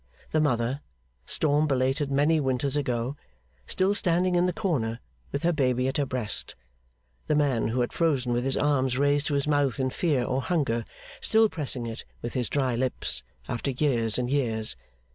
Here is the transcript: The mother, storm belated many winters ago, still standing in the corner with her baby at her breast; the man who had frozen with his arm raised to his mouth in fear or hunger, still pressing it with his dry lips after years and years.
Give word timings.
The 0.31 0.41
mother, 0.41 0.81
storm 1.27 1.67
belated 1.67 2.09
many 2.09 2.39
winters 2.39 2.75
ago, 2.75 3.15
still 3.67 3.93
standing 3.93 4.33
in 4.33 4.47
the 4.47 4.51
corner 4.51 4.99
with 5.31 5.43
her 5.43 5.53
baby 5.53 5.87
at 5.87 5.97
her 5.97 6.07
breast; 6.07 6.55
the 7.27 7.35
man 7.35 7.67
who 7.67 7.81
had 7.81 7.93
frozen 7.93 8.33
with 8.33 8.43
his 8.43 8.57
arm 8.57 8.87
raised 8.87 9.27
to 9.27 9.35
his 9.35 9.47
mouth 9.47 9.79
in 9.79 9.91
fear 9.91 10.23
or 10.23 10.41
hunger, 10.41 10.85
still 11.21 11.49
pressing 11.49 11.85
it 11.85 12.03
with 12.23 12.33
his 12.33 12.49
dry 12.49 12.75
lips 12.75 13.21
after 13.47 13.69
years 13.69 14.17
and 14.17 14.31
years. 14.31 14.75